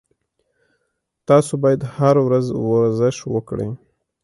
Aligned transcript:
تاسو 1.27 1.51
باید 1.63 1.81
هر 1.97 2.15
ورځ 2.25 2.45
ورزش 2.71 3.17
وکړئ 3.33 3.69